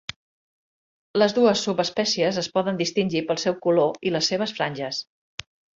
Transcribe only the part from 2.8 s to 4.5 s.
distingir pel seu color i les